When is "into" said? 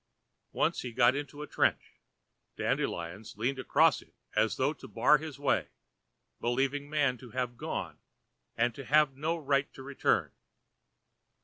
1.15-1.43